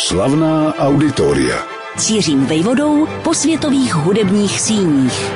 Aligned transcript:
Slavná 0.00 0.74
auditoria. 0.74 1.66
Cířím 1.96 2.46
vejvodou 2.46 3.06
po 3.24 3.34
světových 3.34 3.94
hudebních 3.94 4.60
síních. 4.60 5.32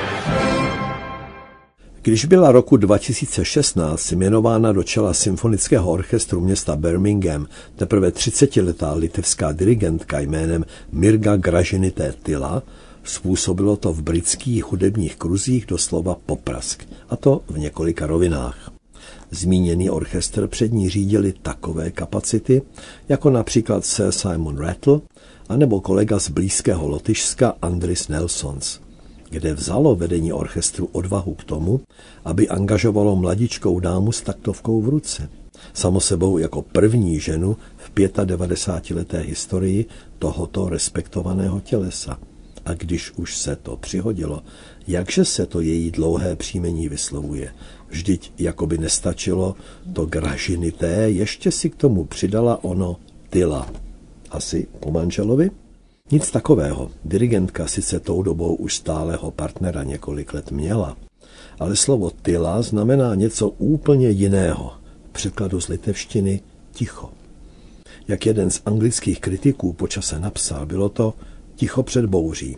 Když 2.02 2.24
byla 2.24 2.52
roku 2.52 2.76
2016 2.76 4.12
jmenována 4.12 4.72
do 4.72 4.82
čela 4.82 5.14
symfonického 5.14 5.90
orchestru 5.90 6.40
města 6.40 6.76
Birmingham 6.76 7.46
teprve 7.76 8.10
30-letá 8.10 8.98
litevská 8.98 9.52
dirigentka 9.52 10.20
jménem 10.20 10.64
Mirga 10.92 11.36
Gražinité 11.36 12.14
Tila, 12.22 12.62
způsobilo 13.04 13.76
to 13.76 13.92
v 13.92 14.02
britských 14.02 14.64
hudebních 14.64 15.16
kruzích 15.16 15.66
doslova 15.66 16.16
poprask, 16.26 16.84
a 17.10 17.16
to 17.16 17.40
v 17.48 17.58
několika 17.58 18.06
rovinách. 18.06 18.71
Zmíněný 19.32 19.90
orchestr 19.90 20.46
před 20.46 20.72
ní 20.72 20.88
řídili 20.88 21.34
takové 21.42 21.90
kapacity, 21.90 22.62
jako 23.08 23.30
například 23.30 23.84
Sir 23.84 24.12
Simon 24.12 24.58
Rattle, 24.58 25.00
anebo 25.48 25.80
kolega 25.80 26.18
z 26.18 26.28
blízkého 26.28 26.88
Lotyšska 26.88 27.54
Andris 27.62 28.08
Nelsons– 28.08 28.80
kde 29.32 29.54
vzalo 29.54 29.96
vedení 29.96 30.32
orchestru 30.32 30.88
odvahu 30.92 31.34
k 31.34 31.44
tomu, 31.44 31.80
aby 32.24 32.48
angažovalo 32.48 33.16
mladičkou 33.16 33.80
dámu 33.80 34.12
s 34.12 34.20
taktovkou 34.20 34.82
v 34.82 34.88
ruce. 34.88 35.28
Samo 35.72 36.00
sebou 36.00 36.38
jako 36.38 36.62
první 36.62 37.20
ženu 37.20 37.56
v 37.76 37.90
95-leté 37.94 39.18
historii 39.18 39.86
tohoto 40.18 40.68
respektovaného 40.68 41.60
tělesa. 41.60 42.18
A 42.64 42.74
když 42.74 43.10
už 43.10 43.36
se 43.36 43.56
to 43.56 43.76
přihodilo, 43.76 44.42
jakže 44.88 45.24
se 45.24 45.46
to 45.46 45.60
její 45.60 45.90
dlouhé 45.90 46.36
příjmení 46.36 46.88
vyslovuje? 46.88 47.54
Vždyť 47.88 48.32
jakoby 48.38 48.78
nestačilo 48.78 49.56
to 49.92 50.06
gražinité, 50.06 51.10
ještě 51.10 51.50
si 51.50 51.70
k 51.70 51.76
tomu 51.76 52.04
přidala 52.04 52.64
ono 52.64 52.96
tyla. 53.30 53.70
Asi 54.30 54.66
po 54.80 54.90
manželovi? 54.90 55.50
Nic 56.10 56.30
takového. 56.30 56.90
Dirigentka 57.04 57.66
sice 57.66 58.00
tou 58.00 58.22
dobou 58.22 58.54
už 58.54 58.76
stálého 58.76 59.30
partnera 59.30 59.82
několik 59.82 60.34
let 60.34 60.50
měla, 60.50 60.96
ale 61.58 61.76
slovo 61.76 62.10
tyla 62.10 62.62
znamená 62.62 63.14
něco 63.14 63.48
úplně 63.48 64.10
jiného. 64.10 64.72
V 65.08 65.12
překladu 65.12 65.60
z 65.60 65.68
litevštiny 65.68 66.40
ticho. 66.72 67.10
Jak 68.08 68.26
jeden 68.26 68.50
z 68.50 68.62
anglických 68.66 69.20
kritiků 69.20 69.72
počase 69.72 70.20
napsal, 70.20 70.66
bylo 70.66 70.88
to 70.88 71.14
ticho 71.54 71.82
před 71.82 72.06
bouří, 72.06 72.56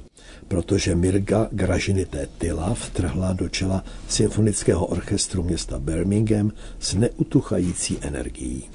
protože 0.48 0.94
Mirga 0.94 1.48
Gražinité 1.52 2.28
Tyla 2.38 2.74
vtrhla 2.74 3.32
do 3.32 3.48
čela 3.48 3.84
symfonického 4.08 4.86
orchestru 4.86 5.42
města 5.42 5.78
Birmingham 5.78 6.52
s 6.80 6.94
neutuchající 6.94 7.98
energií. 8.00 8.68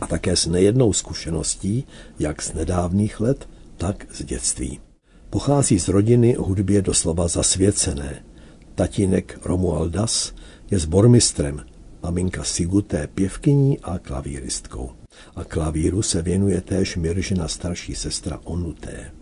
A 0.00 0.06
také 0.06 0.36
s 0.36 0.46
nejednou 0.46 0.92
zkušeností, 0.92 1.84
jak 2.18 2.42
z 2.42 2.52
nedávných 2.52 3.20
let, 3.20 3.48
tak 3.76 4.06
z 4.12 4.24
dětství. 4.24 4.80
Pochází 5.30 5.78
z 5.78 5.88
rodiny 5.88 6.34
hudbě 6.38 6.82
doslova 6.82 7.28
zasvěcené. 7.28 8.24
Tatínek 8.74 9.38
Romualdas 9.44 10.32
je 10.70 10.78
zbormistrem, 10.78 11.64
maminka 12.02 12.44
Siguté 12.44 13.06
pěvkyní 13.06 13.78
a 13.80 13.98
klavíristkou. 13.98 14.90
A 15.36 15.44
klavíru 15.44 16.02
se 16.02 16.22
věnuje 16.22 16.60
též 16.60 16.96
Miržina 16.96 17.48
starší 17.48 17.94
sestra 17.94 18.40
Onuté. 18.44 19.19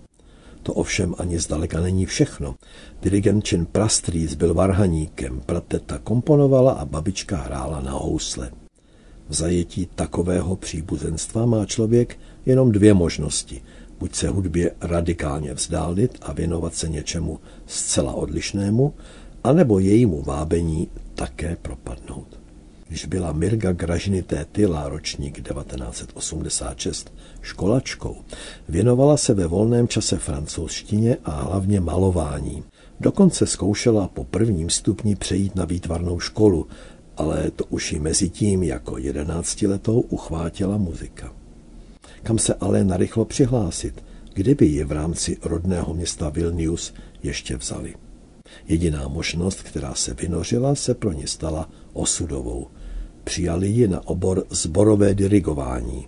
To 0.69 0.75
ovšem 0.75 1.15
ani 1.19 1.39
zdaleka 1.41 1.81
není 1.81 2.07
všechno. 2.07 2.55
Dirigent 3.03 3.45
Prastrýc 3.73 4.35
byl 4.35 4.55
varhaníkem, 4.55 5.41
prateta 5.41 5.99
komponovala 5.99 6.73
a 6.73 6.85
babička 6.85 7.37
hrála 7.37 7.81
na 7.81 7.93
housle. 7.93 8.51
V 9.29 9.35
zajetí 9.35 9.89
takového 9.95 10.57
příbuzenstva 10.57 11.47
má 11.47 11.67
člověk 11.67 12.19
jenom 12.47 12.73
dvě 12.73 12.95
možnosti– 12.95 13.63
buď 13.99 14.15
se 14.15 14.29
hudbě 14.29 14.71
radikálně 14.81 15.55
vzdálit 15.55 16.19
a 16.23 16.33
věnovat 16.33 16.75
se 16.75 16.89
něčemu 16.89 17.41
zcela 17.67 18.13
odlišnému, 18.13 18.95
anebo 19.45 19.79
jejímu 19.79 20.23
vábení 20.23 20.89
také 21.15 21.57
propadnout. 21.63 22.38
Když 22.89 23.05
byla 23.05 23.33
Mirga 23.33 23.73
Gražinité 23.73 24.47
Tyla 24.53 24.89
ročník 24.89 25.49
1986 25.49 27.15
školačkou, 27.43 28.17
věnovala 28.69 29.17
se 29.17 29.35
ve 29.35 29.47
volném 29.47 29.89
čase 29.89 30.19
francouzštině 30.19 31.17
a 31.25 31.31
hlavně 31.31 31.81
malování. 31.81 32.65
Dokonce 33.01 33.47
zkoušela 33.47 34.09
po 34.09 34.25
prvním 34.25 34.71
stupni 34.71 35.17
přejít 35.17 35.57
na 35.57 35.65
výtvarnou 35.65 36.21
školu, 36.21 36.67
ale 37.17 37.51
to 37.51 37.65
už 37.65 37.93
i 37.93 37.99
mezi 37.99 38.29
tím 38.29 38.63
jako 38.63 38.99
jedenáctiletou 38.99 40.01
uchvátila 40.01 40.77
muzika 40.77 41.33
kam 42.23 42.39
se 42.39 42.55
ale 42.55 42.85
narychlo 42.85 43.25
přihlásit, 43.25 44.05
kdyby 44.35 44.67
ji 44.67 44.85
v 44.85 44.93
rámci 44.93 45.37
rodného 45.43 45.95
města 45.95 46.29
Vilnius 46.29 46.95
ještě 47.23 47.57
vzali. 47.57 47.95
Jediná 48.67 49.09
možnost, 49.09 49.63
která 49.63 49.95
se 49.95 50.15
vynořila, 50.15 50.75
se 50.75 50.95
pro 50.95 51.13
ně 51.13 51.27
stala 51.27 51.71
osudovou. 51.93 52.67
Přijali 53.29 53.69
ji 53.69 53.89
na 53.89 54.09
obor 54.09 54.45
zborové 54.51 55.15
dirigování. 55.15 56.07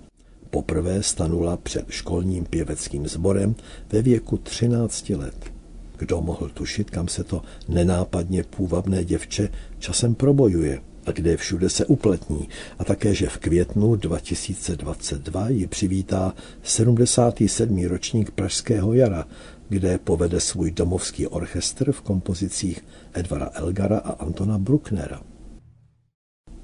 Poprvé 0.51 1.03
stanula 1.03 1.57
před 1.57 1.85
školním 1.89 2.45
pěveckým 2.45 3.09
sborem 3.09 3.55
ve 3.93 4.03
věku 4.03 4.37
13 4.37 5.11
let. 5.11 5.53
Kdo 5.99 6.21
mohl 6.21 6.49
tušit, 6.49 6.91
kam 6.91 7.09
se 7.09 7.25
to 7.25 7.43
nenápadně 7.69 8.45
půvabné 8.45 9.05
děvče 9.05 9.49
časem 9.79 10.15
probojuje– 10.15 10.81
a 11.07 11.13
kde 11.13 11.37
všude 11.37 11.71
se 11.71 11.87
upletní 11.87 12.49
a 12.79 12.85
také, 12.85 13.15
že 13.15 13.27
v 13.27 13.39
květnu 13.39 13.97
2022 13.97 15.49
ji 15.49 15.67
přivítá 15.67 16.35
77. 16.63 17.85
ročník 17.85 18.31
Pražského 18.31 18.93
jara, 18.93 19.25
kde 19.69 19.99
povede 19.99 20.41
svůj 20.41 20.71
domovský 20.71 21.27
orchestr 21.27 21.93
v 21.93 22.01
kompozicích 22.01 22.85
Edvara 23.13 23.51
Elgara 23.55 23.99
a 23.99 24.11
Antona 24.11 24.59
Brucknera. 24.59 25.21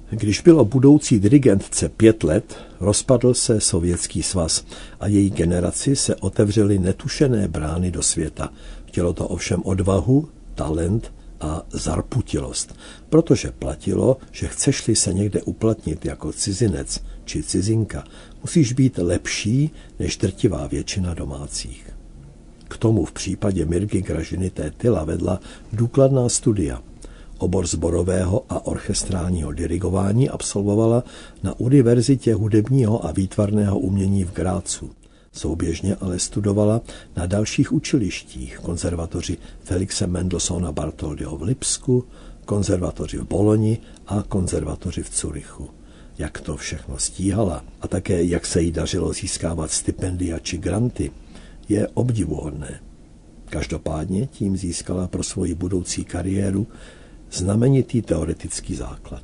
Když 0.09 0.41
bylo 0.41 0.65
budoucí 0.65 1.19
dirigentce 1.19 1.89
pět 1.89 2.23
let, 2.23 2.57
rozpadl 2.79 3.33
se 3.33 3.61
Sovětský 3.61 4.23
svaz 4.23 4.65
a 4.99 5.07
její 5.07 5.29
generaci 5.29 5.95
se 5.95 6.15
otevřely 6.15 6.79
netušené 6.79 7.47
brány 7.47 7.91
do 7.91 8.01
světa. 8.01 8.49
Chtělo 8.85 9.13
to 9.13 9.27
ovšem 9.27 9.61
odvahu, 9.63 10.29
talent 10.55 11.11
a 11.41 11.65
zarputilost, 11.69 12.75
protože 13.09 13.51
platilo, 13.51 14.17
že 14.31 14.47
chceš-li 14.47 14.95
se 14.95 15.13
někde 15.13 15.41
uplatnit 15.41 16.05
jako 16.05 16.33
cizinec 16.33 17.03
či 17.25 17.43
cizinka, 17.43 18.03
musíš 18.41 18.73
být 18.73 18.97
lepší 18.97 19.71
než 19.99 20.17
drtivá 20.17 20.67
většina 20.67 21.13
domácích. 21.13 21.89
K 22.67 22.77
tomu 22.77 23.05
v 23.05 23.11
případě 23.11 23.65
Mirgy 23.65 24.01
Gražiny 24.01 24.49
Tétila 24.49 25.03
vedla 25.03 25.39
důkladná 25.73 26.29
studia. 26.29 26.81
Obor 27.37 27.67
zborového 27.67 28.45
a 28.49 28.65
orchestrálního 28.65 29.51
dirigování 29.51 30.29
absolvovala 30.29 31.03
na 31.43 31.59
Univerzitě 31.59 32.33
hudebního 32.33 33.05
a 33.05 33.11
výtvarného 33.11 33.79
umění 33.79 34.23
v 34.23 34.33
Grácu. 34.33 34.89
Souběžně 35.31 35.95
ale 35.95 36.19
studovala 36.19 36.81
na 37.15 37.25
dalších 37.25 37.73
učilištích, 37.73 38.59
konzervatoři 38.59 39.37
Felixe 39.63 40.07
Mendelssohna 40.07 40.71
Bartoldiho 40.71 41.37
v 41.37 41.41
Lipsku, 41.41 42.03
konzervatoři 42.45 43.17
v 43.17 43.27
Boloni 43.27 43.77
a 44.07 44.23
konzervatoři 44.23 45.03
v 45.03 45.09
Curychu. 45.09 45.69
Jak 46.17 46.41
to 46.41 46.57
všechno 46.57 46.97
stíhala 46.97 47.63
a 47.81 47.87
také 47.87 48.23
jak 48.23 48.45
se 48.45 48.61
jí 48.61 48.71
dařilo 48.71 49.13
získávat 49.13 49.71
stipendia 49.71 50.39
či 50.39 50.57
granty, 50.57 51.11
je 51.69 51.87
obdivuhodné. 51.87 52.79
Každopádně 53.49 54.27
tím 54.27 54.57
získala 54.57 55.07
pro 55.07 55.23
svoji 55.23 55.55
budoucí 55.55 56.05
kariéru 56.05 56.67
znamenitý 57.31 58.01
teoretický 58.01 58.75
základ. 58.75 59.23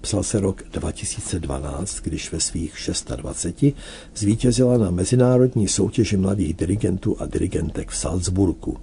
Psal 0.00 0.22
se 0.22 0.40
rok 0.40 0.62
2012, 0.72 2.00
když 2.00 2.32
ve 2.32 2.40
svých 2.40 2.74
26 3.16 3.76
zvítězila 4.16 4.78
na 4.78 4.90
mezinárodní 4.90 5.68
soutěži 5.68 6.16
mladých 6.16 6.54
dirigentů 6.54 7.16
a 7.20 7.26
dirigentek 7.26 7.90
v 7.90 7.96
Salzburgu. 7.96 8.76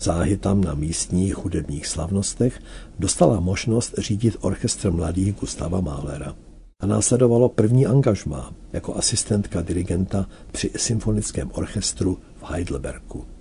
Záhy 0.00 0.36
tam 0.36 0.64
na 0.64 0.74
místních 0.74 1.36
hudebních 1.36 1.86
slavnostech 1.86 2.60
dostala 2.98 3.40
možnost 3.40 3.94
řídit 3.98 4.36
orchestr 4.40 4.90
mladých 4.90 5.34
Gustava 5.34 5.80
Mahlera. 5.80 6.34
A 6.80 6.86
následovalo 6.86 7.48
první 7.48 7.86
angažmá 7.86 8.54
jako 8.72 8.96
asistentka 8.96 9.62
dirigenta 9.62 10.26
při 10.52 10.70
symfonickém 10.76 11.50
orchestru 11.54 12.18
v 12.36 12.50
Heidelbergu. 12.50 13.37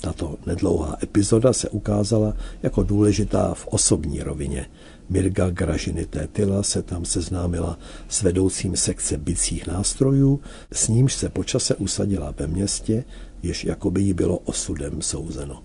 Tato 0.00 0.36
nedlouhá 0.46 0.96
epizoda 1.02 1.52
se 1.52 1.68
ukázala 1.68 2.34
jako 2.62 2.82
důležitá 2.82 3.54
v 3.54 3.66
osobní 3.66 4.22
rovině. 4.22 4.66
Mirga 5.08 5.50
Gražiny 5.50 6.06
Tétila 6.06 6.62
se 6.62 6.82
tam 6.82 7.04
seznámila 7.04 7.78
s 8.08 8.22
vedoucím 8.22 8.76
sekce 8.76 9.16
bicích 9.16 9.66
nástrojů, 9.66 10.40
s 10.72 10.88
nímž 10.88 11.14
se 11.14 11.28
počase 11.28 11.74
usadila 11.74 12.34
ve 12.38 12.46
městě, 12.46 13.04
jež 13.42 13.64
jakoby 13.64 14.02
jí 14.02 14.12
bylo 14.12 14.38
osudem 14.38 15.02
souzeno. 15.02 15.62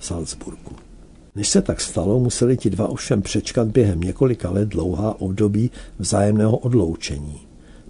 Salzburgu. 0.00 0.76
Než 1.34 1.48
se 1.48 1.62
tak 1.62 1.80
stalo, 1.80 2.20
museli 2.20 2.56
ti 2.56 2.70
dva 2.70 2.88
ovšem 2.88 3.22
přečkat 3.22 3.68
během 3.68 4.00
několika 4.00 4.50
let 4.50 4.68
dlouhá 4.68 5.20
období 5.20 5.70
vzájemného 5.98 6.56
odloučení. 6.56 7.40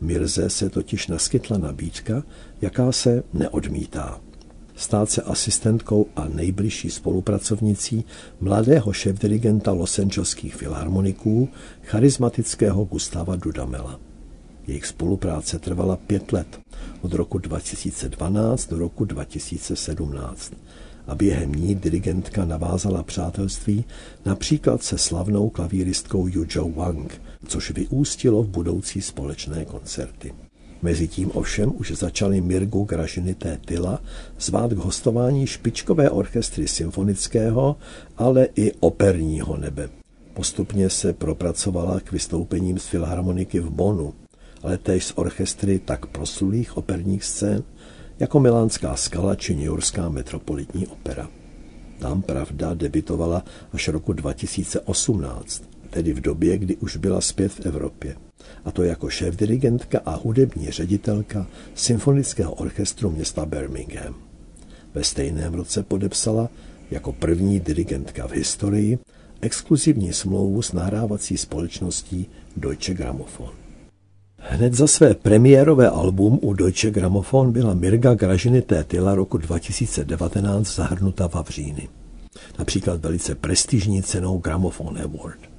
Mirze 0.00 0.50
se 0.50 0.70
totiž 0.70 1.06
naskytla 1.06 1.58
nabídka, 1.58 2.22
jaká 2.60 2.92
se 2.92 3.22
neodmítá. 3.32 4.20
Stát 4.78 5.10
se 5.10 5.22
asistentkou 5.22 6.06
a 6.16 6.28
nejbližší 6.28 6.90
spolupracovnicí 6.90 8.04
mladého 8.40 8.92
šéf-dirigenta 8.92 9.72
Los 9.72 9.98
Angeleských 9.98 10.54
filharmoniků, 10.54 11.48
charismatického 11.82 12.84
Gustava 12.84 13.36
Dudamela. 13.36 14.00
Jejich 14.66 14.86
spolupráce 14.86 15.58
trvala 15.58 15.96
pět 15.96 16.32
let, 16.32 16.60
od 17.00 17.12
roku 17.12 17.38
2012 17.38 18.68
do 18.68 18.78
roku 18.78 19.04
2017 19.04 20.52
a 21.06 21.14
během 21.14 21.52
ní 21.52 21.74
dirigentka 21.74 22.44
navázala 22.44 23.02
přátelství 23.02 23.84
například 24.26 24.82
se 24.82 24.98
slavnou 24.98 25.50
klavíristkou 25.50 26.26
Yu 26.26 26.44
Zhou 26.50 26.72
Wang, 26.72 27.22
což 27.46 27.70
vyústilo 27.70 28.42
v 28.42 28.48
budoucí 28.48 29.02
společné 29.02 29.64
koncerty. 29.64 30.34
Mezitím 30.82 31.30
ovšem 31.34 31.72
už 31.76 31.90
začaly 31.90 32.40
Mirgu 32.40 32.84
Gražiny 32.84 33.34
Tétila 33.34 34.00
zvát 34.40 34.72
k 34.72 34.76
hostování 34.76 35.46
špičkové 35.46 36.10
orchestry 36.10 36.68
symfonického, 36.68 37.76
ale 38.16 38.48
i 38.56 38.72
operního 38.80 39.56
nebe. 39.56 39.88
Postupně 40.34 40.90
se 40.90 41.12
propracovala 41.12 42.00
k 42.00 42.12
vystoupením 42.12 42.78
z 42.78 42.86
filharmoniky 42.86 43.60
v 43.60 43.70
Bonu, 43.70 44.14
ale 44.62 44.78
též 44.78 45.04
z 45.04 45.12
orchestry 45.16 45.78
tak 45.78 46.06
proslulých 46.06 46.76
operních 46.76 47.24
scén, 47.24 47.62
jako 48.18 48.40
Milánská 48.40 48.96
skala 48.96 49.34
či 49.34 49.56
Yorkská 49.58 50.08
metropolitní 50.08 50.86
opera. 50.86 51.28
Tam 51.98 52.22
pravda 52.22 52.74
debitovala 52.74 53.44
až 53.72 53.88
roku 53.88 54.12
2018, 54.12 55.62
tedy 55.90 56.12
v 56.12 56.20
době, 56.20 56.58
kdy 56.58 56.76
už 56.76 56.96
byla 56.96 57.20
zpět 57.20 57.52
v 57.52 57.66
Evropě. 57.66 58.27
A 58.64 58.70
to 58.70 58.82
jako 58.82 59.08
šéf-dirigentka 59.08 60.00
a 60.04 60.16
hudební 60.16 60.70
ředitelka 60.70 61.46
Symfonického 61.74 62.52
orchestru 62.52 63.10
města 63.10 63.46
Birmingham. 63.46 64.14
Ve 64.94 65.04
stejném 65.04 65.54
roce 65.54 65.82
podepsala 65.82 66.48
jako 66.90 67.12
první 67.12 67.60
dirigentka 67.60 68.26
v 68.26 68.32
historii 68.32 68.98
exkluzivní 69.40 70.12
smlouvu 70.12 70.62
s 70.62 70.72
nahrávací 70.72 71.36
společností 71.36 72.26
Deutsche 72.56 72.94
Grammophon. 72.94 73.50
Hned 74.38 74.74
za 74.74 74.86
své 74.86 75.14
premiérové 75.14 75.90
album 75.90 76.38
u 76.42 76.54
Deutsche 76.54 76.90
Grammophon 76.90 77.52
byla 77.52 77.74
Mirga 77.74 78.14
Gražiny 78.14 78.62
Tétila 78.62 79.14
roku 79.14 79.38
2019 79.38 80.74
zahrnuta 80.74 81.28
v. 81.28 81.88
Například 82.58 83.00
velice 83.00 83.34
prestižní 83.34 84.02
cenou 84.02 84.38
Gramophone 84.38 85.02
Award. 85.02 85.57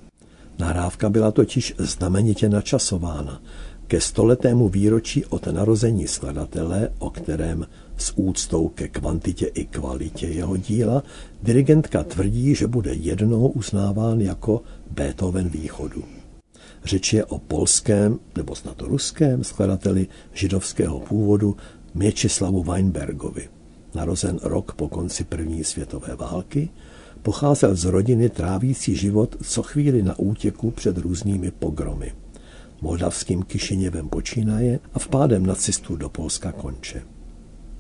Nahrávka 0.60 1.10
byla 1.10 1.32
totiž 1.32 1.74
znamenitě 1.78 2.50
načasována 2.50 3.42
ke 3.88 4.02
stoletému 4.02 4.70
výročí 4.70 5.26
od 5.26 5.48
narození 5.48 6.08
skladatele, 6.08 6.90
o 7.00 7.10
kterém 7.10 7.68
s 7.98 8.14
úctou 8.16 8.68
ke 8.68 8.88
kvantitě 8.88 9.46
i 9.46 9.66
kvalitě 9.66 10.28
jeho 10.28 10.58
díla 10.58 11.04
dirigentka 11.44 12.04
tvrdí, 12.04 12.56
že 12.56 12.68
bude 12.68 12.94
jednou 12.94 13.48
uznáván 13.48 14.22
jako 14.22 14.62
Beethoven 14.92 15.50
východu. 15.50 16.04
Řeč 16.84 17.14
je 17.14 17.26
o 17.26 17.40
polském 17.40 18.20
nebo 18.38 18.56
snad 18.56 18.82
ruském 18.82 19.44
skladateli 19.44 20.08
židovského 20.34 21.00
původu 21.00 21.58
Měčislavu 21.94 22.64
Weinbergovi. 22.64 23.50
Narozen 23.96 24.40
rok 24.44 24.74
po 24.74 24.88
konci 24.88 25.24
první 25.24 25.64
světové 25.64 26.16
války, 26.16 26.70
pocházel 27.22 27.76
z 27.76 27.86
rodiny 27.86 28.30
trávící 28.30 28.96
život 28.96 29.36
co 29.44 29.64
chvíli 29.64 30.04
na 30.04 30.20
útěku 30.20 30.72
před 30.72 30.98
různými 30.98 31.52
pogromy. 31.52 32.14
Moldavským 32.82 33.44
Kišiněvem 33.44 34.10
počínaje 34.10 34.80
a 34.94 35.00
vpádem 35.00 35.46
nacistů 35.46 35.96
do 35.96 36.10
Polska 36.10 36.52
konče. 36.52 37.02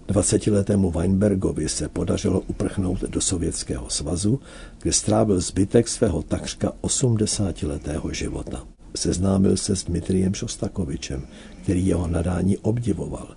20-letému 0.07 0.91
Weinbergovi 0.91 1.69
se 1.69 1.89
podařilo 1.89 2.39
uprchnout 2.39 3.01
do 3.01 3.21
Sovětského 3.21 3.89
svazu, 3.89 4.39
kde 4.81 4.93
strávil 4.93 5.39
zbytek 5.39 5.87
svého 5.87 6.21
takřka 6.21 6.73
80-letého 6.81 8.13
života. 8.13 8.63
Seznámil 8.95 9.57
se 9.57 9.75
s 9.75 9.83
Dmitrijem 9.83 10.33
Šostakovičem, 10.33 11.27
který 11.63 11.87
jeho 11.87 12.07
nadání 12.07 12.57
obdivoval. 12.57 13.27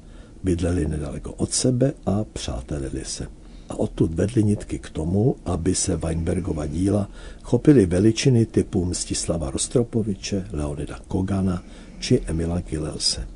Bydleli 0.43 0.89
nedaleko 0.89 1.33
od 1.33 1.53
sebe 1.53 1.93
a 2.07 2.25
přátelili 2.25 3.05
se. 3.05 3.27
A 3.69 3.75
odtud 3.79 4.15
vedly 4.15 4.45
nitky 4.45 4.79
k 4.79 4.91
tomu, 4.91 5.37
aby 5.45 5.75
se 5.75 5.97
Weinbergova 5.97 6.67
díla 6.67 7.09
chopily 7.43 7.87
veličiny 7.87 8.47
typu 8.47 8.85
Mstislava 8.85 9.51
Rostropoviče, 9.51 10.47
Leonida 10.53 10.99
Kogana 11.09 11.63
či 11.99 12.21
Emila 12.27 12.61
Gilelse. 12.61 13.29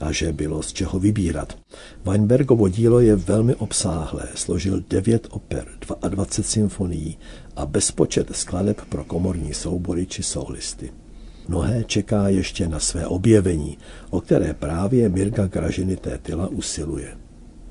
A 0.00 0.12
že 0.12 0.32
bylo 0.32 0.62
z 0.62 0.72
čeho 0.72 0.98
vybírat. 0.98 1.58
Weinbergovo 2.04 2.68
dílo 2.68 3.00
je 3.00 3.16
velmi 3.16 3.54
obsáhlé, 3.54 4.28
složil 4.34 4.82
devět 4.90 5.26
oper, 5.30 5.66
22 6.10 6.26
symfonií 6.40 7.18
a 7.56 7.66
bezpočet 7.66 8.36
skladeb 8.36 8.80
pro 8.88 9.04
komorní 9.04 9.54
soubory 9.54 10.06
či 10.06 10.22
solisty. 10.22 10.90
Mnohé 11.48 11.84
čeká 11.84 12.28
ještě 12.28 12.68
na 12.68 12.78
své 12.78 13.06
objevení, 13.06 13.78
o 14.10 14.20
které 14.20 14.54
právě 14.54 15.08
Mirga 15.08 15.46
Gražiny 15.46 15.96
Tétila 15.96 16.48
usiluje. 16.48 17.21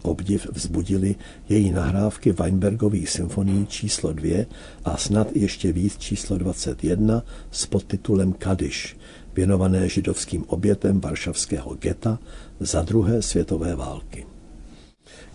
Obdiv 0.02 0.48
vzbudili 0.52 1.16
její 1.50 1.72
nahrávky 1.72 2.32
Weinbergových 2.32 3.10
symfonií 3.10 3.68
číslo 3.68 4.14
2 4.14 4.46
a 4.86 4.98
snad 4.98 5.28
ještě 5.36 5.72
víc 5.72 5.98
číslo 5.98 6.38
21 6.38 7.24
s 7.52 7.66
podtitulem 7.66 8.34
Kadiš, 8.34 8.98
věnované 9.34 9.90
židovským 9.90 10.44
obětem 10.48 11.02
varšavského 11.02 11.76
geta 11.76 12.20
za 12.60 12.82
druhé 12.82 13.22
světové 13.22 13.76
války. 13.76 14.26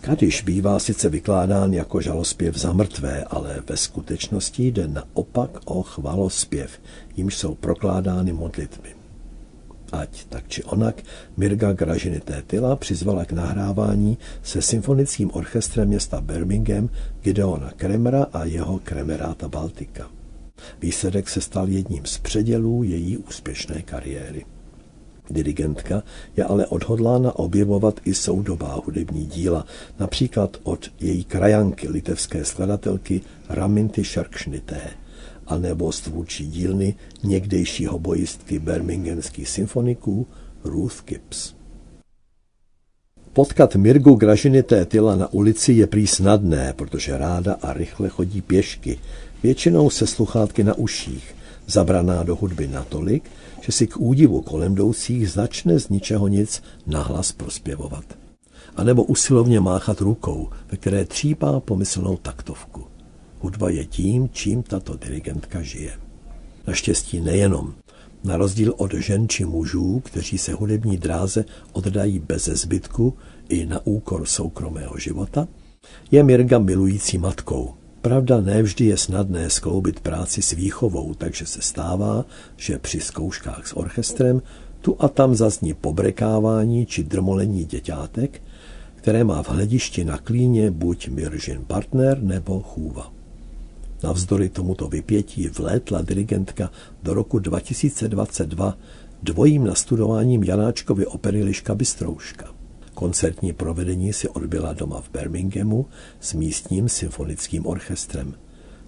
Kadiš 0.01 0.43
bývá 0.43 0.79
sice 0.79 1.09
vykládán 1.09 1.73
jako 1.73 2.01
žalospěv 2.01 2.57
za 2.57 2.73
mrtvé, 2.73 3.25
ale 3.25 3.63
ve 3.69 3.77
skutečnosti 3.77 4.67
jde 4.67 4.89
naopak 4.89 5.51
o 5.65 5.83
chvalospěv, 5.83 6.81
jimž 7.17 7.37
jsou 7.37 7.55
prokládány 7.55 8.33
modlitby. 8.33 9.06
Ať 9.93 10.25
tak 10.29 10.49
či 10.49 10.65
onak, 10.65 11.03
Mirga 11.37 11.73
Gražiny 11.73 12.21
Tétila 12.21 12.77
přizvala 12.77 13.25
k 13.25 13.33
nahrávání 13.33 14.19
se 14.43 14.63
symfonickým 14.63 15.31
orchestrem 15.35 15.89
města 15.89 16.21
Birmingham 16.21 16.89
Gideona 17.23 17.71
Kremera 17.71 18.27
a 18.33 18.45
jeho 18.45 18.79
Kremeráta 18.79 19.49
Baltika. 19.49 20.11
Výsledek 20.81 21.29
se 21.29 21.41
stal 21.41 21.69
jedním 21.69 22.05
z 22.05 22.19
předělů 22.19 22.83
její 22.83 23.17
úspěšné 23.17 23.83
kariéry. 23.83 24.45
Dirigentka 25.31 26.03
je 26.37 26.45
ale 26.45 26.67
odhodlána 26.67 27.39
objevovat 27.39 28.01
i 28.05 28.15
soudobá 28.15 28.81
hudební 28.85 29.27
díla, 29.27 29.67
například 29.99 30.57
od 30.63 30.91
její 31.01 31.25
krajanky, 31.25 31.89
litevské 31.89 32.45
skladatelky 32.45 33.21
Raminty 33.49 34.05
Šarkšnité, 34.05 34.81
anebo 35.47 35.93
z 35.93 36.01
tvůrčí 36.01 36.47
dílny 36.47 36.95
někdejšího 37.25 37.99
bojistky 37.99 38.59
birminghamských 38.59 39.49
symfoniků 39.49 40.27
Ruth 40.65 41.05
Gibbs. 41.05 41.55
Potkat 43.33 43.77
Mirgu 43.77 44.15
Gražiny 44.15 44.63
Tétila 44.63 45.17
na 45.17 45.33
ulici 45.33 45.73
je 45.73 45.87
prý 45.87 46.07
snadné, 46.07 46.73
protože 46.73 47.19
ráda 47.19 47.57
a 47.63 47.73
rychle 47.73 48.09
chodí 48.09 48.43
pěšky, 48.43 48.99
většinou 49.43 49.91
se 49.91 50.07
sluchátky 50.07 50.65
na 50.65 50.75
uších, 50.75 51.35
zabraná 51.67 52.23
do 52.23 52.37
hudby 52.37 52.69
natolik, 52.69 53.31
že 53.61 53.73
si 53.73 53.87
k 53.87 53.97
údivu 53.97 54.43
kolem 54.43 54.73
jdoucích 54.73 55.31
začne 55.31 55.81
z 55.81 55.89
ničeho 55.89 56.29
nic 56.29 56.63
nahlas 56.87 57.33
prospěvovat. 57.33 58.05
A 58.77 58.85
nebo 58.85 59.05
usilovně 59.05 59.61
máchat 59.61 60.01
rukou, 60.01 60.49
ve 60.71 60.77
které 60.77 61.05
třípá 61.05 61.61
pomyslnou 61.61 62.17
taktovku. 62.17 62.96
Hudba 63.39 63.71
je 63.71 63.85
tím, 63.85 64.29
čím 64.33 64.63
tato 64.63 64.97
dirigentka 64.97 65.63
žije. 65.63 65.93
Naštěstí 66.67 67.21
nejenom. 67.21 67.75
Na 68.25 68.37
rozdíl 68.37 68.75
od 68.77 68.95
žen 68.95 69.29
či 69.29 69.45
mužů, 69.45 70.01
kteří 70.01 70.39
se 70.39 70.53
hudební 70.53 70.97
dráze 70.97 71.45
oddají 71.73 72.19
bez 72.19 72.45
zbytku 72.45 73.15
i 73.49 73.67
na 73.67 73.87
úkor 73.87 74.27
soukromého 74.27 74.99
života, 74.99 75.49
je 76.11 76.23
Mirga 76.23 76.59
milující 76.59 77.19
matkou, 77.19 77.75
Pravda, 78.07 78.41
nevždy 78.41 78.85
je 78.85 78.97
snadné 78.97 79.51
skloubit 79.51 80.01
práci 80.01 80.43
s 80.43 80.53
výchovou, 80.53 81.15
takže 81.15 81.47
se 81.47 81.63
stává, 81.63 82.25
že 82.57 82.79
při 82.79 83.01
zkouškách 83.01 83.67
s 83.67 83.77
orchestrem 83.77 84.43
tu 84.81 84.97
a 84.99 85.09
tam 85.09 85.35
zazní 85.35 85.75
pobrekávání 85.75 86.87
či 86.87 87.05
drmolení 87.05 87.65
děťátek, 87.65 88.43
které 88.95 89.25
má 89.25 89.43
v 89.43 89.49
hledišti 89.49 90.05
na 90.05 90.19
klíně 90.19 90.71
buď 90.71 91.09
Miržin 91.09 91.65
partner 91.67 92.23
nebo 92.23 92.61
chůva. 92.61 93.16
Navzdory 94.03 94.49
tomuto 94.49 94.89
vypětí 94.89 95.49
vlétla 95.49 96.03
dirigentka 96.03 96.71
do 97.03 97.15
roku 97.15 97.39
2022 97.39 98.79
dvojím 99.23 99.65
nastudováním 99.65 100.45
Janáčkovy 100.45 101.07
opery 101.07 101.43
Liška 101.43 101.75
Bystrouška. 101.75 102.55
Koncertní 102.95 103.53
provedení 103.53 104.13
si 104.13 104.29
odbyla 104.29 104.73
doma 104.73 105.01
v 105.01 105.11
Birminghamu 105.11 105.87
s 106.21 106.35
místním 106.35 106.89
symfonickým 106.89 107.67
orchestrem. 107.67 108.35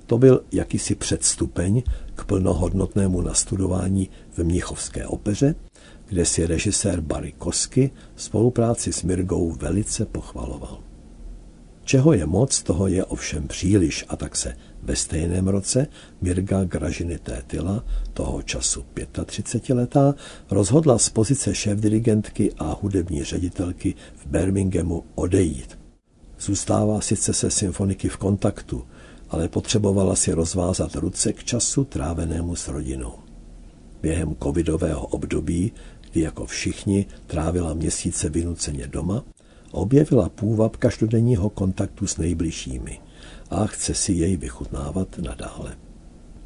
To 0.07 0.19
byl 0.19 0.43
jakýsi 0.53 0.95
předstupeň 0.95 1.83
k 2.15 2.25
plnohodnotnému 2.25 3.21
nastudování 3.21 4.11
v 4.31 4.39
Mnichovské 4.39 5.07
opeře 5.07 5.55
kde 6.09 6.25
si 6.25 6.47
režisér 6.47 7.01
Barry 7.01 7.33
Kosky 7.39 7.91
spolupráci 8.17 8.93
s 8.93 9.03
Mirgou 9.03 9.53
velice 9.53 10.07
pochvaloval. 10.07 10.88
Čeho 11.89 12.13
je 12.13 12.27
moc, 12.27 12.63
toho 12.63 12.87
je 12.87 13.05
ovšem 13.05 13.49
příliš 13.49 14.05
a 14.09 14.17
tak 14.17 14.37
se 14.37 14.57
ve 14.83 14.97
stejném 14.97 15.49
roce 15.49 15.87
Mirga 16.21 16.65
Gražiny 16.65 17.19
Tétila, 17.19 17.85
toho 18.13 18.43
času 18.43 18.85
35-letá, 18.95 20.15
rozhodla 20.51 20.99
z 20.99 21.09
pozice 21.09 21.55
šéf-dirigentky 21.55 22.53
a 22.59 22.77
hudební 22.83 23.25
ředitelky 23.25 23.95
v 24.17 24.27
Birminghamu 24.27 25.05
odejít. 25.15 25.79
Zůstává 26.41 27.01
sice 27.01 27.33
se 27.33 27.51
symfoniky 27.51 28.09
v 28.09 28.17
kontaktu, 28.17 28.85
ale 29.29 29.49
potřebovala 29.49 30.17
si 30.17 30.33
rozvázat 30.33 30.95
ruce 30.95 31.33
k 31.33 31.45
času 31.45 31.85
trávenému 31.85 32.57
s 32.57 32.69
rodinou. 32.69 33.15
Během 34.03 34.37
covidového 34.43 35.07
období, 35.07 35.73
kdy 36.11 36.21
jako 36.21 36.47
všichni 36.47 37.07
trávila 37.27 37.75
měsíce 37.75 38.29
vynuceně 38.29 38.87
doma, 38.87 39.25
objevila 39.71 40.29
půvab 40.29 40.77
každodenního 40.77 41.51
kontaktu 41.51 42.07
s 42.07 42.17
nejbližšími 42.17 43.01
a 43.51 43.67
chce 43.67 43.95
si 43.95 44.13
jej 44.13 44.37
vychutnávat 44.37 45.19
nadále. 45.19 45.77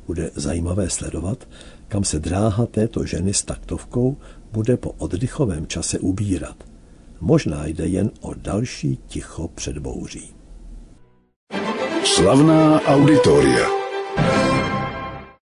Bude 0.06 0.30
zajímavé 0.34 0.90
sledovat, 0.90 1.48
kam 1.88 2.04
se 2.04 2.18
dráha 2.18 2.66
této 2.66 3.06
ženy 3.06 3.34
s 3.34 3.42
taktovkou 3.42 4.16
bude 4.52 4.76
po 4.76 4.90
oddychovém 4.90 5.66
čase 5.66 5.98
ubírat. 5.98 6.56
Možná 7.20 7.66
jde 7.66 7.86
jen 7.86 8.10
o 8.20 8.34
další 8.34 8.98
ticho 9.06 9.48
před 9.48 9.78
bouří. 9.78 10.34
Slavná 12.04 12.80
auditoria. 12.80 13.66